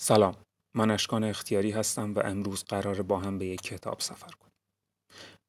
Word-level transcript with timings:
سلام. 0.00 0.36
من 0.76 0.90
اشکان 0.90 1.24
اختیاری 1.24 1.70
هستم 1.70 2.14
و 2.14 2.20
امروز 2.24 2.64
قرار 2.64 3.02
با 3.02 3.18
هم 3.18 3.38
به 3.38 3.46
یک 3.46 3.60
کتاب 3.60 4.00
سفر 4.00 4.30
کنیم. 4.30 4.52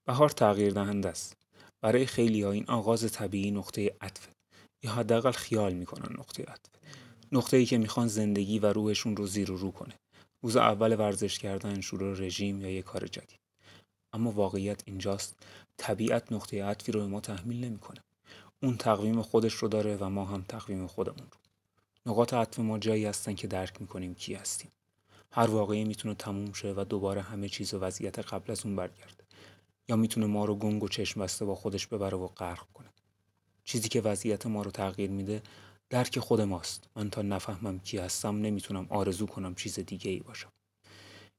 بهار 0.08 0.30
تغییر 0.30 0.74
دهنده 0.74 1.10
است. 1.10 1.38
برای 1.82 2.06
خیلی 2.06 2.42
ها 2.42 2.52
این 2.52 2.66
آغاز 2.66 3.12
طبیعی 3.12 3.52
نقطه 3.52 3.96
عطف. 4.02 4.28
یا 4.84 4.92
حداقل 4.92 5.32
خیال 5.32 5.74
می‌کنن 5.74 6.16
نقطه 6.20 6.44
عطف. 6.44 6.70
نقطه 7.32 7.58
ای 7.58 7.66
که 7.66 7.78
می‌خوان 7.78 8.08
زندگی 8.08 8.60
و 8.60 8.66
روحشون 8.66 9.18
رو 9.18 9.28
زیر 9.28 9.52
و 9.52 9.58
رو 9.58 9.72
کنه. 9.72 10.00
روز 10.44 10.58
اول 10.58 11.00
ورزش 11.00 11.40
کردن 11.40 11.82
شروع 11.82 12.20
رژیم 12.20 12.62
یا 12.62 12.70
یک 12.70 12.86
کار 12.86 13.08
جدید. 13.08 13.40
اما 14.14 14.32
واقعیت 14.32 14.82
اینجاست 14.86 15.36
طبیعت 15.78 16.32
نقطه 16.32 16.64
عطفی 16.64 16.92
رو 16.92 17.00
به 17.00 17.08
ما 17.08 17.20
تحمیل 17.20 17.66
نمی‌کنه. 17.66 18.04
اون 18.64 18.78
تقویم 18.78 19.22
خودش 19.22 19.54
رو 19.54 19.68
داره 19.68 19.98
و 19.98 20.10
ما 20.10 20.26
هم 20.26 20.42
تقویم 20.48 20.88
خودمون 20.88 21.28
رو. 21.32 21.49
نقاط 22.06 22.34
عطف 22.34 22.60
ما 22.60 22.80
جایی 22.80 23.06
هستن 23.06 23.36
که 23.36 23.48
درک 23.48 23.82
می‌کنیم 23.82 24.16
کی 24.16 24.34
هستیم. 24.34 24.72
هر 25.32 25.50
واقعی 25.50 25.84
می‌تونه 25.84 26.16
تموم 26.16 26.54
شه 26.54 26.74
و 26.78 26.86
دوباره 26.90 27.22
همه 27.22 27.50
چیز 27.50 27.74
و 27.74 27.80
وضعیت 27.80 28.20
قبل 28.20 28.52
از 28.52 28.66
اون 28.66 28.76
برگرده. 28.76 29.24
یا 29.90 29.96
می‌تونه 29.96 30.26
ما 30.26 30.46
رو 30.46 30.56
گنگ 30.56 30.84
و 30.84 30.88
چشم 30.88 31.22
بسته 31.22 31.46
با 31.46 31.56
خودش 31.56 31.88
ببره 31.88 32.18
و 32.18 32.28
غرق 32.28 32.66
کنه. 32.74 32.90
چیزی 33.64 33.90
که 33.90 34.02
وضعیت 34.02 34.46
ما 34.46 34.62
رو 34.62 34.72
تغییر 34.72 35.10
میده 35.10 35.42
درک 35.90 36.20
خود 36.20 36.42
ماست. 36.42 36.90
من 36.96 37.10
تا 37.10 37.22
نفهمم 37.22 37.80
کی 37.80 37.98
هستم 37.98 38.42
نمی‌تونم 38.42 38.88
آرزو 38.90 39.26
کنم 39.26 39.56
چیز 39.56 39.80
دیگه 39.80 40.12
ای 40.12 40.20
باشم. 40.20 40.52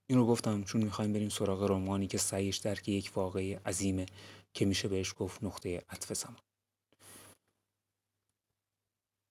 این 0.07 0.19
رو 0.19 0.27
گفتم 0.27 0.63
چون 0.63 0.83
می‌خوایم 0.83 1.13
بریم 1.13 1.29
سراغ 1.29 1.63
رمانی 1.63 2.07
که 2.07 2.19
سعیش 2.19 2.57
درک 2.57 2.89
یک 2.89 3.13
واقعی 3.15 3.55
عظیمه 3.55 4.07
که 4.55 4.65
میشه 4.65 4.89
بهش 4.89 5.15
گفت 5.19 5.45
نقطه 5.45 5.83
عطف 5.91 6.13
زمان. 6.13 6.50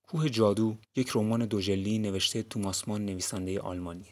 کوه 0.09 0.29
جادو 0.29 0.77
یک 0.95 1.11
رمان 1.15 1.45
دوجلی 1.45 1.99
نوشته 1.99 2.43
توماسمان 2.43 3.05
نویسنده 3.05 3.59
آلمانی. 3.59 4.11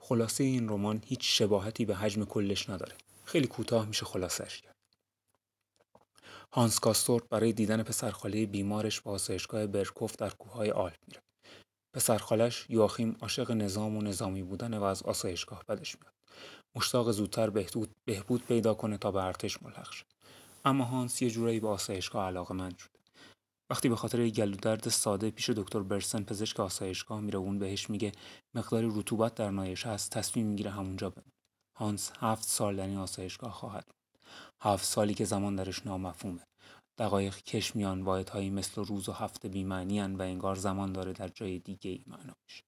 خلاصه 0.00 0.44
این 0.44 0.68
رمان 0.68 1.02
هیچ 1.06 1.38
شباهتی 1.38 1.84
به 1.84 1.96
حجم 1.96 2.24
کلش 2.24 2.70
نداره. 2.70 2.96
خیلی 3.24 3.46
کوتاه 3.46 3.86
میشه 3.86 4.06
خلاصش 4.06 4.60
کرد. 4.60 4.76
هانس 6.52 6.80
کاستورت 6.80 7.28
برای 7.28 7.52
دیدن 7.52 7.82
پسرخاله 7.82 8.46
بیمارش 8.46 9.00
به 9.00 9.10
آسایشگاه 9.10 9.66
برکوف 9.66 10.16
در 10.16 10.30
کوههای 10.30 10.70
آلپ 10.70 10.98
میره. 11.08 11.20
پسرخالش 11.94 12.66
یواخیم 12.68 13.16
عاشق 13.20 13.50
نظام 13.50 13.96
و 13.96 14.02
نظامی 14.02 14.42
بودن 14.42 14.78
و 14.78 14.82
از 14.82 15.02
آسایشگاه 15.02 15.62
بدش 15.68 15.96
میاد. 16.00 16.14
مشتاق 16.76 17.10
زودتر 17.10 17.50
بهبود, 17.50 17.90
بهبود 18.04 18.46
پیدا 18.46 18.74
کنه 18.74 18.98
تا 18.98 19.10
به 19.10 19.24
ارتش 19.24 19.62
ملحق 19.62 19.92
شه. 19.92 20.04
اما 20.64 20.84
هانس 20.84 21.22
یه 21.22 21.30
جورایی 21.30 21.60
به 21.60 21.68
آسایشگاه 21.68 22.26
علاقه 22.26 22.54
من 22.54 22.70
شد. 22.70 22.96
وقتی 23.70 23.88
به 23.88 23.96
خاطر 23.96 24.20
یک 24.20 24.40
درد 24.40 24.88
ساده 24.88 25.30
پیش 25.30 25.50
دکتر 25.50 25.82
برسن 25.82 26.22
پزشک 26.22 26.60
آسایشگاه 26.60 27.20
میره 27.20 27.38
اون 27.38 27.58
بهش 27.58 27.90
میگه 27.90 28.12
مقدار 28.54 28.82
رطوبت 28.84 29.34
در 29.34 29.50
نایش 29.50 29.86
هست 29.86 30.10
تصمیم 30.10 30.46
می‌گیره 30.46 30.70
همونجا 30.70 31.10
بمونه. 31.10 31.32
هانس 31.76 32.12
هفت 32.18 32.48
سال 32.48 32.76
در 32.76 32.86
این 32.86 32.98
آسایشگاه 32.98 33.52
خواهد 33.52 33.90
هفت 34.60 34.84
سالی 34.84 35.14
که 35.14 35.24
زمان 35.24 35.56
درش 35.56 35.86
نامفهومه. 35.86 36.46
دقایق 36.98 37.36
کش 37.36 37.76
میان 37.76 38.02
واحدهایی 38.02 38.50
مثل 38.50 38.84
روز 38.84 39.08
و 39.08 39.12
هفته 39.12 39.48
بیمعنی 39.48 40.00
و 40.00 40.22
انگار 40.22 40.54
زمان 40.54 40.92
داره 40.92 41.12
در 41.12 41.28
جای 41.28 41.58
دیگه 41.58 41.90
ای 41.90 42.04
معنا 42.06 42.34
میشه. 42.48 42.64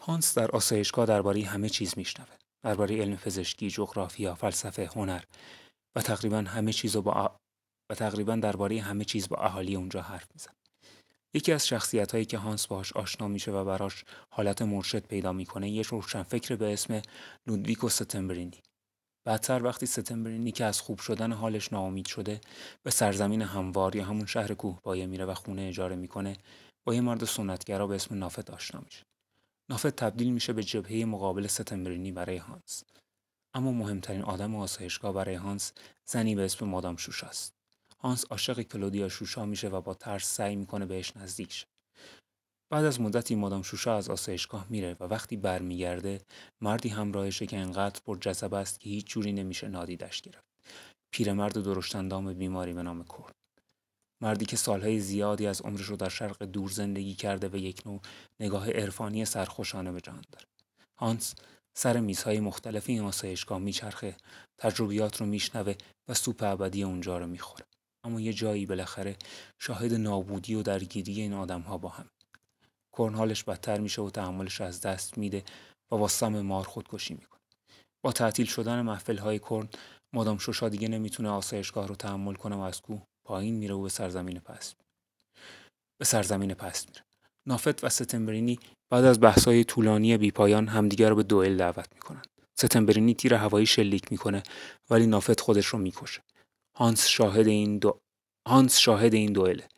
هانس 0.00 0.38
در 0.38 0.50
آسایشگاه 0.50 1.06
درباره 1.06 1.42
همه 1.42 1.68
چیز 1.68 1.98
میشنوه. 1.98 2.36
درباره 2.62 3.02
علم 3.02 3.16
پزشکی 3.16 3.70
جغرافیا 3.70 4.34
فلسفه 4.34 4.90
هنر 4.94 5.24
و 5.96 6.00
تقریبا 6.00 6.38
همه 6.38 6.72
چیز 6.72 6.96
رو 6.96 7.02
با 7.02 7.40
و 7.90 7.94
تقریبا 7.94 8.36
درباره 8.36 8.80
همه 8.80 9.04
چیز 9.04 9.28
با 9.28 9.36
اهالی 9.36 9.76
اونجا 9.76 10.02
حرف 10.02 10.26
میزن. 10.34 10.52
یکی 11.34 11.52
از 11.52 11.66
شخصیت 11.66 12.12
هایی 12.12 12.24
که 12.24 12.38
هانس 12.38 12.66
باهاش 12.66 12.92
آشنا 12.92 13.28
میشه 13.28 13.52
و 13.52 13.64
براش 13.64 14.04
حالت 14.30 14.62
مرشد 14.62 15.06
پیدا 15.06 15.32
می‌کنه 15.32 15.70
یه 15.70 15.82
فکر 16.28 16.56
به 16.56 16.72
اسم 16.72 17.02
لودویکو 17.46 17.88
ستمبرینی. 17.88 18.60
بعدتر 19.26 19.62
وقتی 19.62 19.86
ستمبرینی 19.86 20.52
که 20.52 20.64
از 20.64 20.80
خوب 20.80 20.98
شدن 20.98 21.32
حالش 21.32 21.72
ناامید 21.72 22.06
شده 22.06 22.40
به 22.82 22.90
سرزمین 22.90 23.42
هموار 23.42 23.96
یا 23.96 24.04
همون 24.04 24.26
شهر 24.26 24.54
کوه 24.54 24.80
بایه 24.82 25.06
میره 25.06 25.24
و 25.24 25.34
خونه 25.34 25.62
اجاره 25.62 25.96
می‌کنه 25.96 26.36
با 26.86 26.94
یه 26.94 27.00
مرد 27.00 27.24
سنتگرا 27.24 27.86
به 27.86 27.94
اسم 27.94 28.18
نافت 28.18 28.50
آشنا 28.50 28.80
میشه. 28.80 29.02
نافت 29.70 29.96
تبدیل 29.96 30.32
میشه 30.32 30.52
به 30.52 30.62
جبهه 30.62 31.04
مقابل 31.04 31.46
ستمبرینی 31.46 32.12
برای 32.12 32.36
هانس. 32.36 32.84
اما 33.54 33.72
مهمترین 33.72 34.22
آدم 34.22 34.56
آسایشگاه 34.56 35.12
برای 35.12 35.34
هانس 35.34 35.72
زنی 36.06 36.34
به 36.34 36.44
اسم 36.44 36.66
مادام 36.66 36.96
شوش 36.96 37.24
است. 37.24 37.54
هانس 38.04 38.24
عاشق 38.30 38.60
کلودیا 38.62 39.08
شوشا 39.08 39.44
میشه 39.46 39.68
و 39.68 39.80
با 39.80 39.94
ترس 39.94 40.34
سعی 40.34 40.56
می‌کنه 40.56 40.86
بهش 40.86 41.16
نزدیک 41.16 41.52
شه. 41.52 41.66
بعد 42.72 42.84
از 42.84 43.00
مدتی 43.00 43.34
مادام 43.34 43.62
شوشا 43.62 43.96
از 43.96 44.10
آسایشگاه 44.10 44.66
میره 44.70 44.96
و 45.00 45.04
وقتی 45.04 45.36
برمیگرده 45.36 46.20
مردی 46.62 46.88
همراهشه 46.88 47.46
که 47.46 47.56
انقدر 47.56 48.00
پر 48.06 48.18
جذب 48.18 48.54
است 48.54 48.80
که 48.80 48.90
هیچ 48.90 49.06
جوری 49.06 49.32
نمیشه 49.32 49.68
نادیدش 49.68 50.20
گرفت. 50.20 50.44
پیرمرد 51.14 51.62
درشتندام 51.62 52.32
بیماری 52.32 52.72
به 52.72 52.82
نام 52.82 53.04
کرد. 53.04 53.34
مردی 54.22 54.44
که 54.44 54.56
سالهای 54.56 55.00
زیادی 55.00 55.46
از 55.46 55.60
عمرش 55.60 55.86
رو 55.86 55.96
در 55.96 56.08
شرق 56.08 56.42
دور 56.42 56.70
زندگی 56.70 57.14
کرده 57.14 57.48
و 57.48 57.56
یک 57.56 57.82
نوع 57.86 58.00
نگاه 58.40 58.70
عرفانی 58.70 59.24
سرخوشانه 59.24 59.92
به 59.92 60.00
جهان 60.00 60.24
داره. 60.32 60.46
هانس 60.98 61.34
سر 61.76 62.00
میزهای 62.00 62.40
مختلف 62.40 62.88
این 62.88 63.00
آسایشگاه 63.00 63.58
میچرخه 63.58 64.16
تجربیات 64.58 65.20
رو 65.20 65.26
میشنوه 65.26 65.74
و 66.08 66.14
سوپ 66.14 66.42
ابدی 66.42 66.82
اونجا 66.82 67.18
رو 67.18 67.26
می‌خوره 67.26 67.64
اما 68.04 68.20
یه 68.20 68.32
جایی 68.32 68.66
بالاخره 68.66 69.16
شاهد 69.58 69.94
نابودی 69.94 70.54
و 70.54 70.62
درگیری 70.62 71.20
این 71.20 71.32
آدم 71.32 71.60
ها 71.60 71.78
با 71.78 71.88
هم. 71.88 72.10
کرن 72.96 73.14
حالش 73.14 73.44
بدتر 73.44 73.80
میشه 73.80 74.02
و 74.02 74.10
تحملش 74.10 74.60
از 74.60 74.80
دست 74.80 75.18
میده 75.18 75.44
و 75.92 75.96
با 75.96 76.08
سم 76.08 76.40
مار 76.40 76.64
خودکشی 76.64 77.14
می‌کنه. 77.14 77.40
با 78.04 78.12
تعطیل 78.12 78.46
شدن 78.46 78.80
محفل 78.80 79.18
های 79.18 79.38
کرن 79.38 79.68
مادام 80.14 80.38
شوشا 80.38 80.68
دیگه 80.68 80.88
نمی‌تونه 80.88 81.28
آسایشگاه 81.28 81.86
رو 81.88 81.94
تحمل 81.94 82.34
کنه 82.34 82.56
و 82.56 82.60
از 82.60 82.80
کوه 82.80 83.02
پایین 83.26 83.54
میره 83.54 83.74
و 83.74 83.82
به 83.82 83.88
سرزمین 83.88 84.38
پس 84.38 84.74
به 85.98 86.04
سرزمین 86.04 86.54
پس 86.54 86.88
میره. 86.88 87.04
نافت 87.46 87.84
و 87.84 87.88
ستمبرینی 87.88 88.58
بعد 88.92 89.04
از 89.04 89.20
بحث‌های 89.20 89.64
طولانی 89.64 90.16
بیپایان 90.16 90.68
همدیگر 90.68 91.08
رو 91.08 91.16
به 91.16 91.22
دوئل 91.22 91.56
دعوت 91.56 91.88
می‌کنن 91.94 92.22
ستمبرینی 92.58 93.14
تیر 93.14 93.34
هوایی 93.34 93.66
شلیک 93.66 94.12
می‌کنه 94.12 94.42
ولی 94.90 95.06
نافت 95.06 95.40
خودش 95.40 95.66
رو 95.66 95.78
می‌کشه. 95.78 96.22
هانس 96.76 97.06
شاهد 97.06 97.46
این 97.46 97.78
دو 97.78 98.00
هانس 98.48 98.78
شاهد 98.78 99.14
این 99.14 99.32
دوئله 99.32 99.68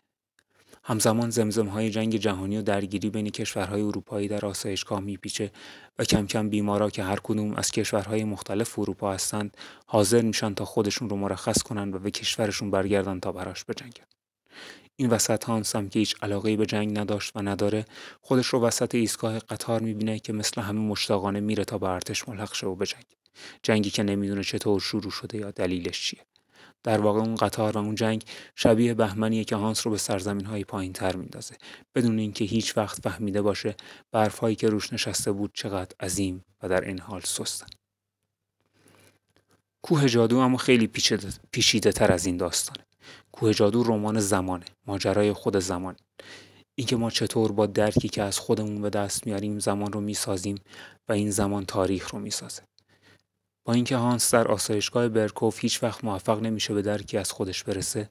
همزمان 0.83 1.31
زمزم 1.31 1.67
های 1.67 1.91
جنگ 1.91 2.17
جهانی 2.17 2.59
و 2.59 2.63
درگیری 2.63 3.11
بین 3.11 3.31
کشورهای 3.31 3.83
اروپایی 3.83 4.29
در 4.29 4.47
آسایشگاه 4.47 5.01
میپیچه 5.01 5.53
و 5.99 6.05
کم 6.05 6.27
کم 6.27 6.49
بیمارا 6.49 6.91
که 6.91 7.03
هر 7.03 7.19
کدوم 7.23 7.55
از 7.55 7.71
کشورهای 7.71 8.25
مختلف 8.25 8.79
اروپا 8.79 9.13
هستند 9.13 9.57
حاضر 9.87 10.23
میشن 10.23 10.55
تا 10.55 10.65
خودشون 10.65 11.11
رو 11.11 11.17
مرخص 11.17 11.63
کنن 11.63 11.95
و 11.95 11.99
به 11.99 12.11
کشورشون 12.11 12.71
برگردن 12.71 13.21
تا 13.21 13.33
براش 13.33 13.65
بجنگن. 13.65 14.05
این 14.97 15.11
وسط 15.11 15.45
هانس 15.45 15.77
هم 15.77 15.89
که 15.89 15.99
هیچ 15.99 16.17
علاقه 16.23 16.57
به 16.57 16.67
جنگ 16.67 16.99
نداشت 16.99 17.33
و 17.37 17.43
نداره 17.43 17.85
خودش 18.21 18.47
رو 18.47 18.61
وسط 18.61 18.95
ایستگاه 18.95 19.39
قطار 19.39 19.81
می‌بینه 19.81 20.19
که 20.19 20.33
مثل 20.33 20.61
همه 20.61 20.81
مشتاقانه 20.81 21.41
میره 21.41 21.65
تا 21.65 21.79
به 21.79 21.89
ارتش 21.89 22.29
ملحق 22.29 22.55
شه 22.55 22.67
و 22.67 22.75
بجنگ 22.75 23.05
جنگی 23.63 23.91
که 23.91 24.03
نمی‌دونه 24.03 24.45
چطور 24.45 24.81
شروع 24.81 25.11
شده 25.11 25.39
یا 25.39 25.51
دلیلش 25.51 26.03
چیه. 26.03 26.21
در 26.83 27.01
واقع 27.01 27.21
اون 27.21 27.35
قطار 27.35 27.77
و 27.77 27.81
اون 27.81 27.95
جنگ 27.95 28.25
شبیه 28.55 28.95
بهمنیه 28.95 29.45
که 29.45 29.57
هانس 29.57 29.87
رو 29.87 29.93
به 29.93 29.99
سرزمین 29.99 30.47
های 30.47 30.65
پایین 30.65 30.93
تر 30.93 31.17
میندازه. 31.17 31.57
بدون 31.95 32.19
اینکه 32.19 32.45
هیچ 32.45 32.77
وقت 32.77 33.01
فهمیده 33.01 33.43
باشه 33.43 33.75
برف 34.13 34.39
هایی 34.39 34.57
که 34.57 34.69
روش 34.69 34.93
نشسته 34.93 35.33
بود 35.33 35.51
چقدر 35.55 35.97
عظیم 36.01 36.45
و 36.63 36.69
در 36.69 36.81
این 36.81 36.99
حال 36.99 37.21
سستن. 37.21 37.67
کوه 39.83 40.07
جادو 40.09 40.39
اما 40.39 40.57
خیلی 40.57 40.87
پیچیده 41.53 41.93
تر 41.93 42.13
از 42.13 42.27
این 42.27 42.37
داستانه. 42.37 42.87
کوه 43.33 43.55
جادو 43.55 43.83
رمان 43.83 44.21
زمانه 44.21 44.65
ماجرای 44.87 45.33
خود 45.33 45.59
زمان 45.59 45.97
اینکه 46.75 46.97
ما 46.97 47.11
چطور 47.11 47.53
با 47.53 47.67
درکی 47.67 48.09
که 48.09 48.23
از 48.23 48.39
خودمون 48.39 48.83
به 48.83 48.91
دست 48.91 49.27
میاریم 49.27 49.59
زمان 49.59 49.93
رو 49.93 50.01
می‌سازیم 50.01 50.57
و 51.09 51.13
این 51.13 51.31
زمان 51.31 51.65
تاریخ 51.65 52.11
رو 52.11 52.19
می‌سازه. 52.19 52.63
با 53.67 53.73
اینکه 53.73 53.97
هانس 53.97 54.35
در 54.35 54.49
آسایشگاه 54.49 55.09
برکوف 55.09 55.59
هیچ 55.61 55.83
وقت 55.83 56.05
موفق 56.05 56.41
نمیشه 56.43 56.75
به 56.75 56.83
درکی 56.83 57.19
از 57.19 57.33
خودش 57.33 57.65
برسه 57.65 58.11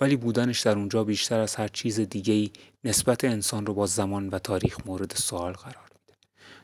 ولی 0.00 0.16
بودنش 0.16 0.60
در 0.60 0.76
اونجا 0.76 1.04
بیشتر 1.04 1.40
از 1.40 1.54
هر 1.54 1.68
چیز 1.68 2.00
دیگه 2.00 2.34
ای 2.34 2.50
نسبت 2.84 3.24
انسان 3.24 3.66
رو 3.66 3.74
با 3.74 3.86
زمان 3.86 4.28
و 4.28 4.38
تاریخ 4.38 4.76
مورد 4.86 5.12
سوال 5.16 5.52
قرار 5.52 5.88
میده. 5.90 6.18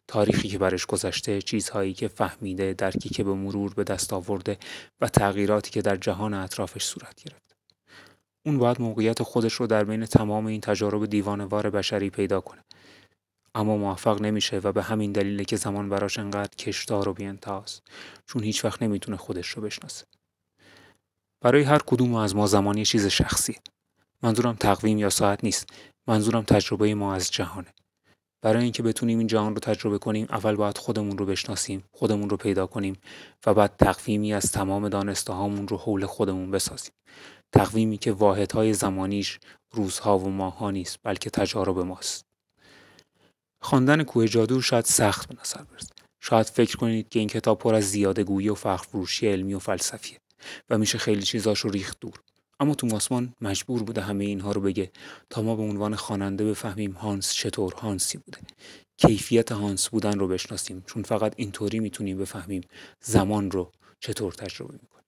تاریخی 0.09 0.49
که 0.49 0.59
برش 0.59 0.87
گذشته 0.87 1.43
چیزهایی 1.43 1.95
که 1.95 2.09
فهمیده 2.09 2.73
درکی 2.73 3.09
که 3.09 3.25
به 3.25 3.35
مرور 3.35 3.75
به 3.75 3.85
دست 3.85 4.13
آورده 4.13 4.59
و 5.01 5.09
تغییراتی 5.09 5.71
که 5.71 5.83
در 5.83 5.97
جهان 5.97 6.35
اطرافش 6.35 6.85
صورت 6.85 7.15
گرفته 7.23 7.55
اون 8.47 8.59
باید 8.59 8.81
موقعیت 8.81 9.23
خودش 9.23 9.53
رو 9.53 9.67
در 9.67 9.85
بین 9.85 10.07
تمام 10.07 10.47
این 10.47 10.61
تجارب 10.61 11.07
دیوانوار 11.07 11.71
بشری 11.71 12.11
پیدا 12.11 12.41
کنه. 12.41 12.65
اما 13.55 13.77
موفق 13.77 14.23
نمیشه 14.23 14.59
و 14.59 14.73
به 14.73 14.83
همین 14.83 15.13
دلیله 15.13 15.45
که 15.45 15.57
زمان 15.57 15.89
براش 15.89 16.19
انقدر 16.19 16.57
کشدار 16.57 17.09
و 17.09 17.13
بیانتهاست 17.13 17.83
چون 18.27 18.43
هیچ 18.43 18.65
وقت 18.65 18.83
نمی‌تونه 18.83 19.17
خودش 19.17 19.49
رو 19.49 19.63
بشناسه. 19.63 20.07
برای 21.41 21.63
هر 21.63 21.79
کدوم 21.87 22.15
از 22.15 22.37
ما 22.37 22.47
زمان 22.47 22.79
یه 22.79 22.85
چیز 22.85 23.07
شخصی. 23.07 23.57
منظورم 24.23 24.55
تقویم 24.55 24.99
یا 24.99 25.11
ساعت 25.11 25.45
نیست. 25.45 25.69
منظورم 26.09 26.43
تجربه 26.43 26.95
ما 26.95 27.15
از 27.15 27.31
جهانه. 27.31 27.75
برای 28.43 28.63
اینکه 28.63 28.83
بتونیم 28.83 29.19
این 29.19 29.27
جهان 29.27 29.55
رو 29.55 29.61
تجربه 29.61 29.99
کنیم 29.99 30.27
اول 30.31 30.57
باید 30.57 30.79
خودمون 30.79 31.19
رو 31.19 31.27
بشناسیم 31.27 31.85
خودمون 31.93 32.31
رو 32.31 32.37
پیدا 32.37 32.67
کنیم 32.67 32.97
و 33.47 33.55
بعد 33.55 33.77
تقویمی 33.77 34.35
از 34.35 34.53
تمام 34.53 34.89
دانسته 34.89 35.33
هامون 35.33 35.69
رو 35.69 35.77
حول 35.77 36.07
خودمون 36.07 36.51
بسازیم. 36.51 36.93
تقویمی 37.53 37.99
که 37.99 38.13
واحدهای 38.13 38.75
زمانیش 38.75 39.39
روزها 39.73 40.19
و 40.19 40.31
ماهها 40.31 40.71
نیست 40.71 40.99
بلکه 41.03 41.31
تجارب 41.31 41.79
ماست. 41.79 42.34
خواندن 43.65 44.03
کوه 44.03 44.29
جادو 44.29 44.61
شاید 44.61 44.85
سخت 44.85 45.29
به 45.29 45.41
نظر 45.41 45.63
برسه. 45.63 45.89
شاید 46.21 46.47
فکر 46.47 46.77
کنید 46.77 47.09
که 47.09 47.19
این 47.19 47.29
کتاب 47.29 47.59
پر 47.59 47.75
از 47.75 47.85
زیاده 47.85 48.25
گویی 48.25 48.49
و 48.49 48.55
فخر 48.55 48.77
فروشی 48.85 49.29
علمی 49.29 49.55
و 49.55 49.59
فلسفیه 49.59 50.19
و 50.71 50.79
میشه 50.79 50.99
خیلی 50.99 51.23
چیزاش 51.23 51.61
رو 51.61 51.71
ریخت 51.71 52.01
دور. 52.01 52.21
اما 52.61 52.75
تو 52.75 52.87
ماسمان 52.87 53.35
مجبور 53.41 53.83
بوده 53.83 54.01
همه 54.01 54.25
اینها 54.25 54.53
رو 54.53 54.61
بگه 54.61 54.91
تا 55.31 55.43
ما 55.43 55.57
به 55.57 55.63
عنوان 55.63 55.97
خواننده 55.97 56.45
بفهمیم 56.45 56.93
هانس 56.93 57.35
چطور 57.35 57.75
هانسی 57.75 58.19
بوده. 58.19 58.39
کیفیت 58.97 59.53
هانس 59.53 59.89
بودن 59.89 60.19
رو 60.19 60.29
بشناسیم 60.29 60.85
چون 60.87 61.03
فقط 61.03 61.35
اینطوری 61.37 61.81
می‌تونیم 61.81 62.19
بفهمیم 62.19 62.61
زمان 63.01 63.51
رو 63.51 63.73
چطور 64.01 64.33
تجربه 64.33 64.73
می‌کنیم. 64.73 65.05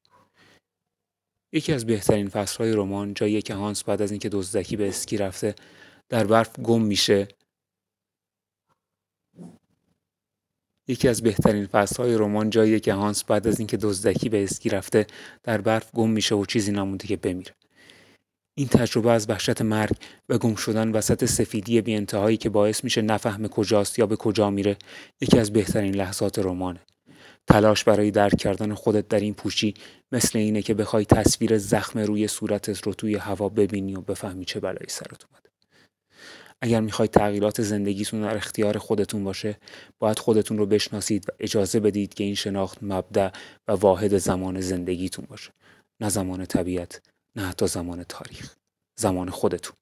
یکی 1.53 1.73
از 1.73 1.87
بهترین 1.87 2.29
فصلهای 2.29 2.73
رمان 2.73 3.15
جایی 3.15 3.43
که 3.43 3.55
هانس 3.55 3.85
بعد 3.85 4.03
از 4.03 4.11
اینکه 4.11 4.29
دزدکی 4.29 4.77
به 4.77 4.89
اسکی 4.89 5.17
رفته 5.17 5.55
در 6.09 6.25
برف 6.27 6.61
گم 6.61 6.83
میشه 6.83 7.29
یکی 10.89 11.09
از 11.09 11.23
بهترین 11.23 11.67
فصلهای 11.67 12.15
رمان 12.15 12.51
جاییه 12.51 12.81
که 12.81 12.93
هانس 12.93 13.25
بعد 13.25 13.47
از 13.47 13.59
اینکه 13.59 13.77
دزدکی 13.77 14.29
به 14.29 14.45
اسکی 14.45 14.69
رفته 14.69 15.07
در 15.43 15.61
برف 15.61 15.91
گم 15.95 16.11
میشه 16.11 16.35
و 16.35 16.45
چیزی 16.45 16.73
نمونده 16.73 17.07
که 17.07 17.17
بمیره. 17.17 17.55
این 18.59 18.69
تجربه 18.69 19.11
از 19.11 19.31
وحشت 19.31 19.63
مرگ 19.63 19.97
و 20.29 20.39
گم 20.39 20.55
شدن 20.55 20.93
وسط 20.93 21.25
سفیدی 21.25 21.81
بی 21.81 21.95
انتهایی 21.95 22.37
که 22.37 22.51
باعث 22.51 22.85
میشه 22.85 23.03
نفهم 23.03 23.49
کجاست 23.49 23.99
یا 23.99 24.07
به 24.07 24.17
کجا 24.17 24.51
میره 24.51 24.77
یکی 25.21 25.39
از 25.39 25.53
بهترین 25.53 25.95
لحظات 25.95 26.39
رمانه. 26.39 26.81
تلاش 27.47 27.85
برای 27.85 28.11
درک 28.11 28.39
کردن 28.39 28.75
خودت 28.75 29.09
در 29.09 29.21
این 29.21 29.35
پوشی 29.35 29.75
مثل 30.13 30.39
اینه 30.39 30.63
که 30.63 30.75
بخوای 30.75 31.05
تصویر 31.05 31.59
زخم 31.59 31.99
روی 31.99 32.29
صورتت 32.29 32.83
رو 32.83 32.95
توی 32.95 33.15
هوا 33.15 33.49
ببینی 33.49 33.95
و 33.95 34.01
بفهمی 34.01 34.45
چه 34.45 34.61
بلایی 34.61 34.89
سرت 34.89 35.25
اومده. 35.25 35.46
اگر 36.61 36.81
می‌خواید 36.81 37.11
تغییرات 37.11 37.63
زندگیتون 37.63 38.23
در 38.23 38.37
اختیار 38.37 38.79
خودتون 38.79 39.25
باشه 39.25 39.59
باید 39.99 40.19
خودتون 40.19 40.59
رو 40.59 40.67
بشناسید 40.67 41.25
و 41.29 41.33
اجازه 41.39 41.81
بدید 41.81 42.15
که 42.15 42.25
این 42.25 42.35
شناخت 42.35 42.79
مبدع 42.83 43.31
و 43.69 43.73
واحد 43.73 44.19
زمان 44.19 44.61
زندگیتون 44.61 45.27
باشه. 45.29 45.51
نه 46.01 46.09
زمان 46.09 46.45
طبیعت 46.47 47.03
نه 47.37 47.43
حتی 47.43 47.67
زمان 47.67 48.05
تاریخ. 48.05 48.55
زمان 48.99 49.31
خودتون. 49.31 49.77